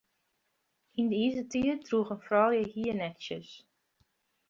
[0.99, 3.49] Yn de Izertiid droegen froulju hiernetsjes.